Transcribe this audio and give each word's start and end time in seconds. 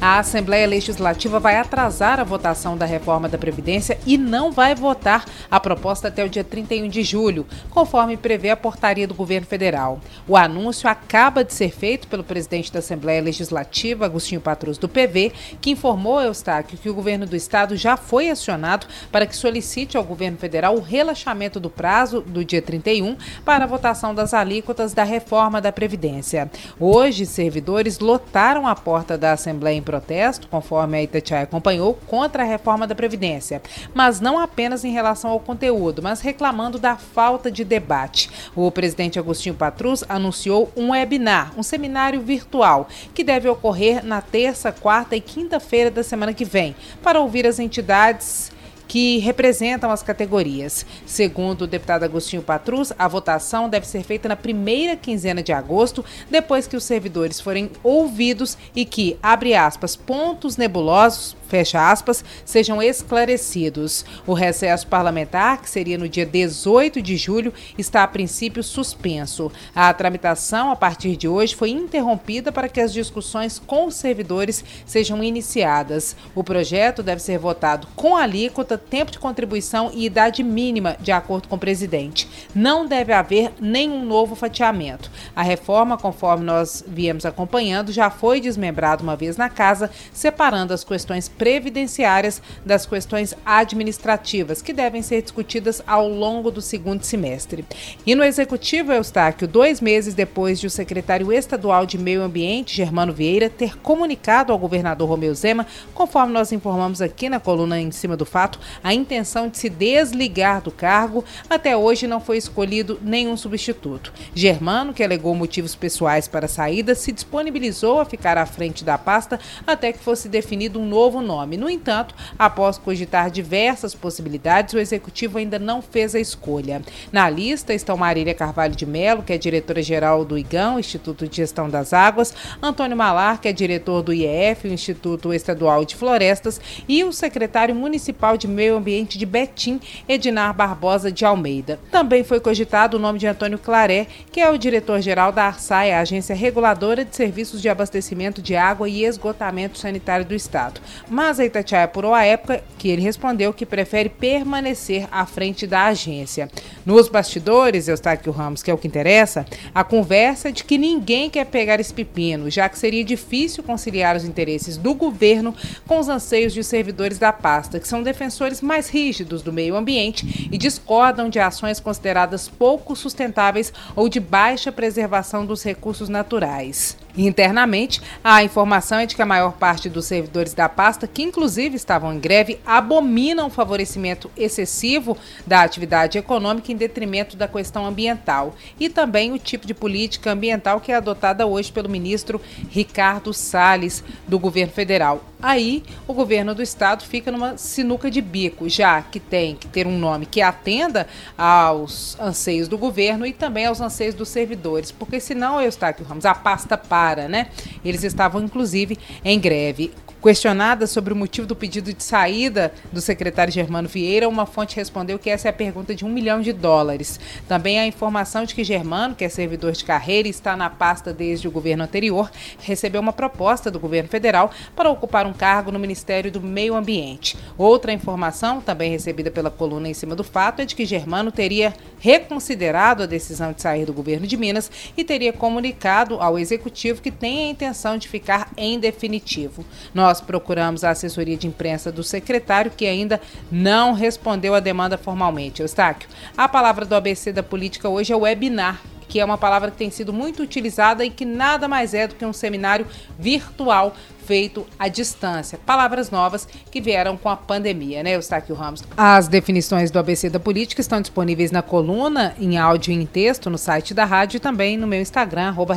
A 0.00 0.20
Assembleia 0.20 0.64
Legislativa 0.64 1.40
vai 1.40 1.56
atrasar 1.56 2.20
a 2.20 2.24
votação 2.24 2.76
da 2.76 2.86
reforma 2.86 3.28
da 3.28 3.36
Previdência 3.36 3.98
e 4.06 4.16
não 4.16 4.52
vai 4.52 4.72
votar 4.72 5.24
a 5.50 5.58
proposta 5.58 6.06
até 6.06 6.24
o 6.24 6.28
dia 6.28 6.44
31 6.44 6.88
de 6.88 7.02
julho, 7.02 7.44
conforme 7.68 8.16
prevê 8.16 8.50
a 8.50 8.56
portaria 8.56 9.08
do 9.08 9.14
governo 9.14 9.48
federal. 9.48 9.98
O 10.28 10.36
anúncio 10.36 10.88
acaba 10.88 11.42
de 11.42 11.52
ser 11.52 11.72
feito 11.72 12.06
pelo 12.06 12.22
presidente 12.22 12.72
da 12.72 12.78
Assembleia 12.78 13.20
Legislativa, 13.20 14.04
Agostinho 14.04 14.40
Patrus, 14.40 14.78
do 14.78 14.88
PV, 14.88 15.32
que 15.60 15.70
informou, 15.70 16.20
Eustáquio, 16.20 16.78
que 16.78 16.88
o 16.88 16.94
governo 16.94 17.26
do 17.26 17.34
estado 17.34 17.74
já 17.74 17.96
foi 17.96 18.30
acionado 18.30 18.86
para 19.10 19.26
que 19.26 19.34
solicite 19.34 19.96
ao 19.96 20.04
governo 20.04 20.38
federal 20.38 20.76
o 20.76 20.80
relaxamento 20.80 21.58
do 21.58 21.68
prazo 21.68 22.20
do 22.20 22.44
dia 22.44 22.62
31 22.62 23.16
para 23.44 23.64
a 23.64 23.66
votação 23.66 24.14
das 24.14 24.32
alíquotas 24.32 24.94
da 24.94 25.02
reforma 25.02 25.60
da 25.60 25.72
Previdência. 25.72 26.48
Hoje, 26.78 27.26
servidores 27.26 27.98
lotaram 27.98 28.64
a 28.64 28.76
porta 28.76 29.18
da 29.18 29.32
Assembleia 29.32 29.76
em 29.76 29.87
protesto, 29.88 30.46
conforme 30.48 30.98
a 30.98 31.02
Itatiaia 31.02 31.44
acompanhou, 31.44 31.98
contra 32.06 32.42
a 32.42 32.46
reforma 32.46 32.86
da 32.86 32.94
Previdência, 32.94 33.62
mas 33.94 34.20
não 34.20 34.38
apenas 34.38 34.84
em 34.84 34.92
relação 34.92 35.30
ao 35.30 35.40
conteúdo, 35.40 36.02
mas 36.02 36.20
reclamando 36.20 36.78
da 36.78 36.94
falta 36.96 37.50
de 37.50 37.64
debate. 37.64 38.28
O 38.54 38.70
presidente 38.70 39.18
Agostinho 39.18 39.54
Patrus 39.54 40.04
anunciou 40.06 40.70
um 40.76 40.90
webinar, 40.90 41.54
um 41.56 41.62
seminário 41.62 42.20
virtual, 42.20 42.86
que 43.14 43.24
deve 43.24 43.48
ocorrer 43.48 44.04
na 44.04 44.20
terça, 44.20 44.70
quarta 44.70 45.16
e 45.16 45.22
quinta-feira 45.22 45.90
da 45.90 46.02
semana 46.02 46.34
que 46.34 46.44
vem, 46.44 46.76
para 47.02 47.18
ouvir 47.18 47.46
as 47.46 47.58
entidades 47.58 48.52
que 48.88 49.18
representam 49.18 49.90
as 49.90 50.02
categorias. 50.02 50.84
Segundo 51.06 51.62
o 51.62 51.66
deputado 51.66 52.04
Agostinho 52.04 52.42
Patrus, 52.42 52.92
a 52.98 53.06
votação 53.06 53.68
deve 53.68 53.86
ser 53.86 54.02
feita 54.02 54.28
na 54.28 54.34
primeira 54.34 54.96
quinzena 54.96 55.42
de 55.42 55.52
agosto, 55.52 56.04
depois 56.30 56.66
que 56.66 56.76
os 56.76 56.84
servidores 56.84 57.40
forem 57.40 57.70
ouvidos 57.84 58.56
e 58.74 58.84
que, 58.84 59.18
abre 59.22 59.54
aspas, 59.54 59.94
pontos 59.94 60.56
nebulosos 60.56 61.36
fecha 61.48 61.90
aspas, 61.90 62.24
sejam 62.44 62.82
esclarecidos. 62.82 64.04
O 64.26 64.34
recesso 64.34 64.86
parlamentar, 64.86 65.60
que 65.62 65.70
seria 65.70 65.98
no 65.98 66.08
dia 66.08 66.26
18 66.26 67.00
de 67.02 67.16
julho, 67.16 67.52
está 67.76 68.02
a 68.02 68.08
princípio 68.08 68.62
suspenso. 68.62 69.50
A 69.74 69.92
tramitação, 69.92 70.70
a 70.70 70.76
partir 70.76 71.16
de 71.16 71.26
hoje, 71.26 71.56
foi 71.56 71.70
interrompida 71.70 72.52
para 72.52 72.68
que 72.68 72.80
as 72.80 72.92
discussões 72.92 73.58
com 73.58 73.86
os 73.86 73.94
servidores 73.94 74.64
sejam 74.86 75.22
iniciadas. 75.24 76.14
O 76.34 76.44
projeto 76.44 77.02
deve 77.02 77.22
ser 77.22 77.38
votado 77.38 77.88
com 77.96 78.16
alíquota, 78.16 78.76
tempo 78.76 79.10
de 79.10 79.18
contribuição 79.18 79.90
e 79.92 80.04
idade 80.04 80.42
mínima, 80.42 80.96
de 81.00 81.10
acordo 81.10 81.48
com 81.48 81.56
o 81.56 81.58
presidente. 81.58 82.28
Não 82.54 82.86
deve 82.86 83.12
haver 83.12 83.52
nenhum 83.60 84.04
novo 84.04 84.34
fatiamento. 84.34 85.10
A 85.34 85.42
reforma, 85.42 85.96
conforme 85.96 86.44
nós 86.44 86.84
viemos 86.86 87.24
acompanhando, 87.24 87.92
já 87.92 88.10
foi 88.10 88.40
desmembrada 88.40 89.02
uma 89.02 89.16
vez 89.16 89.36
na 89.36 89.48
casa, 89.48 89.90
separando 90.12 90.74
as 90.74 90.84
questões 90.84 91.28
previdenciárias 91.38 92.42
das 92.66 92.84
questões 92.84 93.34
administrativas, 93.46 94.60
que 94.60 94.72
devem 94.72 95.00
ser 95.00 95.22
discutidas 95.22 95.80
ao 95.86 96.08
longo 96.08 96.50
do 96.50 96.60
segundo 96.60 97.04
semestre. 97.04 97.64
E 98.04 98.14
no 98.14 98.24
Executivo, 98.24 98.92
Eustáquio, 98.92 99.46
dois 99.46 99.80
meses 99.80 100.14
depois 100.14 100.58
de 100.58 100.66
o 100.66 100.70
secretário 100.70 101.32
estadual 101.32 101.86
de 101.86 101.96
Meio 101.96 102.22
Ambiente, 102.22 102.76
Germano 102.76 103.12
Vieira, 103.12 103.48
ter 103.48 103.78
comunicado 103.78 104.52
ao 104.52 104.58
governador 104.58 105.08
Romeu 105.08 105.34
Zema, 105.34 105.66
conforme 105.94 106.32
nós 106.32 106.50
informamos 106.50 107.00
aqui 107.00 107.28
na 107.28 107.38
coluna 107.38 107.80
em 107.80 107.90
cima 107.90 108.16
do 108.16 108.26
fato, 108.26 108.58
a 108.82 108.92
intenção 108.92 109.48
de 109.48 109.56
se 109.58 109.68
desligar 109.68 110.60
do 110.60 110.70
cargo, 110.70 111.24
até 111.48 111.76
hoje 111.76 112.06
não 112.06 112.20
foi 112.20 112.36
escolhido 112.36 112.98
nenhum 113.02 113.36
substituto. 113.36 114.12
Germano, 114.34 114.92
que 114.92 115.04
alegou 115.04 115.34
motivos 115.34 115.74
pessoais 115.74 116.26
para 116.26 116.46
a 116.46 116.48
saída, 116.48 116.94
se 116.94 117.12
disponibilizou 117.12 118.00
a 118.00 118.04
ficar 118.04 118.36
à 118.36 118.44
frente 118.44 118.84
da 118.84 118.98
pasta 118.98 119.38
até 119.66 119.92
que 119.92 119.98
fosse 119.98 120.28
definido 120.28 120.80
um 120.80 120.86
novo 120.86 121.20
nome. 121.28 121.58
No 121.58 121.68
entanto, 121.68 122.14
após 122.38 122.78
cogitar 122.78 123.30
diversas 123.30 123.94
possibilidades, 123.94 124.72
o 124.72 124.78
executivo 124.78 125.36
ainda 125.36 125.58
não 125.58 125.82
fez 125.82 126.14
a 126.14 126.20
escolha. 126.20 126.80
Na 127.12 127.28
lista 127.28 127.74
estão 127.74 127.96
Marília 127.96 128.34
Carvalho 128.34 128.74
de 128.74 128.86
Melo, 128.86 129.22
que 129.22 129.32
é 129.34 129.38
diretora-geral 129.38 130.24
do 130.24 130.38
IGAM, 130.38 130.80
Instituto 130.80 131.28
de 131.28 131.36
Gestão 131.36 131.68
das 131.68 131.92
Águas, 131.92 132.34
Antônio 132.62 132.96
Malar, 132.96 133.40
que 133.40 133.48
é 133.48 133.52
diretor 133.52 134.02
do 134.02 134.12
IEF, 134.12 134.66
Instituto 134.66 135.34
Estadual 135.34 135.84
de 135.84 135.94
Florestas, 135.94 136.60
e 136.88 137.04
o 137.04 137.12
secretário 137.12 137.74
municipal 137.74 138.36
de 138.36 138.48
Meio 138.48 138.76
Ambiente 138.76 139.18
de 139.18 139.26
Betim, 139.26 139.78
Edinar 140.08 140.54
Barbosa 140.54 141.12
de 141.12 141.24
Almeida. 141.24 141.78
Também 141.90 142.24
foi 142.24 142.40
cogitado 142.40 142.96
o 142.96 143.00
nome 143.00 143.18
de 143.18 143.26
Antônio 143.26 143.58
Claré, 143.58 144.06
que 144.32 144.40
é 144.40 144.50
o 144.50 144.56
diretor-geral 144.56 145.30
da 145.30 145.44
ARSAI, 145.44 145.92
a 145.92 146.00
Agência 146.00 146.34
Reguladora 146.34 147.04
de 147.04 147.14
Serviços 147.14 147.60
de 147.60 147.68
Abastecimento 147.68 148.40
de 148.40 148.56
Água 148.56 148.88
e 148.88 149.04
Esgotamento 149.04 149.78
Sanitário 149.78 150.24
do 150.24 150.34
Estado. 150.34 150.80
Mas 151.18 151.40
a 151.40 151.44
Itatiaia 151.44 151.86
apurou 151.86 152.14
a 152.14 152.24
época 152.24 152.62
que 152.78 152.88
ele 152.88 153.02
respondeu 153.02 153.52
que 153.52 153.66
prefere 153.66 154.08
permanecer 154.08 155.08
à 155.10 155.26
frente 155.26 155.66
da 155.66 155.86
agência. 155.86 156.48
Nos 156.86 157.08
bastidores, 157.08 157.88
Eustáquio 157.88 158.30
Ramos, 158.30 158.62
que 158.62 158.70
é 158.70 158.74
o 158.74 158.78
que 158.78 158.86
interessa, 158.86 159.44
a 159.74 159.82
conversa 159.82 160.50
é 160.50 160.52
de 160.52 160.62
que 160.62 160.78
ninguém 160.78 161.28
quer 161.28 161.46
pegar 161.46 161.80
esse 161.80 161.92
pepino, 161.92 162.48
já 162.48 162.68
que 162.68 162.78
seria 162.78 163.02
difícil 163.02 163.64
conciliar 163.64 164.14
os 164.14 164.24
interesses 164.24 164.76
do 164.76 164.94
governo 164.94 165.52
com 165.88 165.98
os 165.98 166.08
anseios 166.08 166.54
de 166.54 166.62
servidores 166.62 167.18
da 167.18 167.32
pasta, 167.32 167.80
que 167.80 167.88
são 167.88 168.00
defensores 168.00 168.62
mais 168.62 168.88
rígidos 168.88 169.42
do 169.42 169.52
meio 169.52 169.74
ambiente 169.74 170.48
e 170.52 170.56
discordam 170.56 171.28
de 171.28 171.40
ações 171.40 171.80
consideradas 171.80 172.46
pouco 172.46 172.94
sustentáveis 172.94 173.72
ou 173.96 174.08
de 174.08 174.20
baixa 174.20 174.70
preservação 174.70 175.44
dos 175.44 175.64
recursos 175.64 176.08
naturais. 176.08 176.96
Internamente, 177.18 178.00
a 178.22 178.44
informação 178.44 179.00
é 179.00 179.06
de 179.06 179.16
que 179.16 179.22
a 179.22 179.26
maior 179.26 179.54
parte 179.54 179.88
dos 179.88 180.06
servidores 180.06 180.54
da 180.54 180.68
pasta, 180.68 181.08
que 181.08 181.22
inclusive 181.22 181.74
estavam 181.74 182.14
em 182.14 182.20
greve, 182.20 182.60
abominam 182.64 183.48
o 183.48 183.50
favorecimento 183.50 184.30
excessivo 184.36 185.16
da 185.44 185.62
atividade 185.62 186.16
econômica 186.16 186.70
em 186.70 186.76
detrimento 186.76 187.36
da 187.36 187.48
questão 187.48 187.84
ambiental 187.84 188.54
e 188.78 188.88
também 188.88 189.32
o 189.32 189.38
tipo 189.38 189.66
de 189.66 189.74
política 189.74 190.30
ambiental 190.30 190.80
que 190.80 190.92
é 190.92 190.94
adotada 190.94 191.44
hoje 191.44 191.72
pelo 191.72 191.88
ministro 191.88 192.40
Ricardo 192.70 193.34
Salles, 193.34 194.04
do 194.28 194.38
governo 194.38 194.72
federal. 194.72 195.24
Aí, 195.40 195.84
o 196.06 196.12
governo 196.12 196.52
do 196.52 196.62
estado 196.62 197.04
fica 197.04 197.30
numa 197.30 197.56
sinuca 197.56 198.10
de 198.10 198.20
bico, 198.20 198.68
já 198.68 199.00
que 199.00 199.20
tem 199.20 199.54
que 199.54 199.68
ter 199.68 199.86
um 199.86 199.96
nome 199.96 200.26
que 200.26 200.42
atenda 200.42 201.06
aos 201.36 202.18
anseios 202.18 202.66
do 202.66 202.76
governo 202.76 203.24
e 203.24 203.32
também 203.32 203.66
aos 203.66 203.80
anseios 203.80 204.16
dos 204.16 204.28
servidores, 204.28 204.90
porque 204.90 205.20
senão, 205.20 205.60
Eustáquio 205.60 206.04
Ramos, 206.04 206.26
a 206.26 206.34
pasta 206.34 206.76
para, 206.76 207.28
né? 207.28 207.50
Eles 207.84 208.02
estavam, 208.02 208.42
inclusive, 208.42 208.98
em 209.24 209.38
greve. 209.38 209.92
Questionada 210.20 210.88
sobre 210.88 211.12
o 211.12 211.16
motivo 211.16 211.46
do 211.46 211.54
pedido 211.54 211.92
de 211.92 212.02
saída 212.02 212.72
do 212.92 213.00
secretário 213.00 213.52
Germano 213.52 213.88
Vieira, 213.88 214.28
uma 214.28 214.46
fonte 214.46 214.74
respondeu 214.74 215.16
que 215.16 215.30
essa 215.30 215.46
é 215.46 215.50
a 215.50 215.52
pergunta 215.52 215.94
de 215.94 216.04
um 216.04 216.08
milhão 216.08 216.40
de 216.40 216.52
dólares. 216.52 217.20
Também 217.46 217.78
a 217.78 217.86
informação 217.86 218.44
de 218.44 218.52
que 218.52 218.64
Germano, 218.64 219.14
que 219.14 219.24
é 219.24 219.28
servidor 219.28 219.70
de 219.70 219.84
carreira 219.84 220.26
e 220.26 220.30
está 220.32 220.56
na 220.56 220.68
pasta 220.68 221.12
desde 221.12 221.46
o 221.46 221.52
governo 221.52 221.84
anterior, 221.84 222.28
recebeu 222.58 223.00
uma 223.00 223.12
proposta 223.12 223.70
do 223.70 223.78
governo 223.78 224.08
federal 224.08 224.50
para 224.74 224.90
ocupar 224.90 225.24
um 225.24 225.32
cargo 225.32 225.70
no 225.70 225.78
Ministério 225.78 226.32
do 226.32 226.40
Meio 226.40 226.74
Ambiente. 226.74 227.36
Outra 227.56 227.92
informação, 227.92 228.60
também 228.60 228.90
recebida 228.90 229.30
pela 229.30 229.52
coluna 229.52 229.88
em 229.88 229.94
cima 229.94 230.16
do 230.16 230.24
fato, 230.24 230.60
é 230.60 230.64
de 230.64 230.74
que 230.74 230.84
Germano 230.84 231.30
teria 231.30 231.72
reconsiderado 232.00 233.04
a 233.04 233.06
decisão 233.06 233.52
de 233.52 233.62
sair 233.62 233.86
do 233.86 233.92
governo 233.92 234.26
de 234.26 234.36
Minas 234.36 234.68
e 234.96 235.04
teria 235.04 235.32
comunicado 235.32 236.20
ao 236.20 236.38
executivo 236.38 237.02
que 237.02 237.10
tem 237.10 237.46
a 237.46 237.50
intenção 237.50 237.96
de 237.96 238.08
ficar 238.08 238.50
em 238.56 238.80
definitivo. 238.80 239.64
Nós 239.94 240.17
nós 240.18 240.20
procuramos 240.20 240.82
a 240.82 240.90
assessoria 240.90 241.36
de 241.36 241.46
imprensa 241.46 241.92
do 241.92 242.02
secretário, 242.02 242.72
que 242.76 242.86
ainda 242.86 243.20
não 243.50 243.92
respondeu 243.92 244.54
à 244.54 244.60
demanda 244.60 244.98
formalmente. 244.98 245.62
Eustáquio, 245.62 246.08
a 246.36 246.48
palavra 246.48 246.84
do 246.84 246.94
ABC 246.94 247.32
da 247.32 247.42
política 247.42 247.88
hoje 247.88 248.12
é 248.12 248.16
webinar 248.16 248.80
que 249.08 249.18
é 249.18 249.24
uma 249.24 249.38
palavra 249.38 249.70
que 249.70 249.78
tem 249.78 249.90
sido 249.90 250.12
muito 250.12 250.42
utilizada 250.42 251.02
e 251.02 251.08
que 251.08 251.24
nada 251.24 251.66
mais 251.66 251.94
é 251.94 252.06
do 252.06 252.14
que 252.14 252.26
um 252.26 252.32
seminário 252.32 252.86
virtual 253.18 253.96
feito 254.28 254.66
à 254.78 254.88
distância. 254.88 255.58
Palavras 255.64 256.10
novas 256.10 256.46
que 256.70 256.82
vieram 256.82 257.16
com 257.16 257.30
a 257.30 257.36
pandemia, 257.36 258.02
né, 258.02 258.14
Eustáquio 258.14 258.54
Ramos? 258.54 258.84
As 258.94 259.26
definições 259.26 259.90
do 259.90 259.98
ABC 259.98 260.28
da 260.28 260.38
política 260.38 260.82
estão 260.82 261.00
disponíveis 261.00 261.50
na 261.50 261.62
coluna, 261.62 262.34
em 262.38 262.58
áudio 262.58 262.92
e 262.92 262.94
em 262.94 263.06
texto, 263.06 263.48
no 263.48 263.56
site 263.56 263.94
da 263.94 264.04
rádio 264.04 264.36
e 264.36 264.40
também 264.40 264.76
no 264.76 264.86
meu 264.86 265.00
Instagram, 265.00 265.48
arroba. 265.48 265.74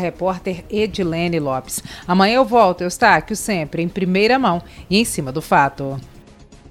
Amanhã 2.05 2.35
eu 2.35 2.45
volto, 2.45 2.81
Eustáquio, 2.81 3.37
sempre 3.37 3.83
em 3.83 3.87
primeira 3.87 4.37
mão 4.37 4.61
e 4.89 4.97
em 4.97 5.05
cima 5.05 5.31
do 5.31 5.41
fato. 5.41 5.97